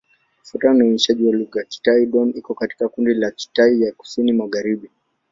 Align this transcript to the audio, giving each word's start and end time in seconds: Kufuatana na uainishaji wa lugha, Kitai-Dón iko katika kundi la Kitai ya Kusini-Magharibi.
Kufuatana 0.41 0.73
na 0.73 0.83
uainishaji 0.85 1.23
wa 1.27 1.33
lugha, 1.33 1.63
Kitai-Dón 1.63 2.33
iko 2.35 2.53
katika 2.53 2.89
kundi 2.89 3.13
la 3.13 3.31
Kitai 3.31 3.81
ya 3.81 3.91
Kusini-Magharibi. 3.93 4.89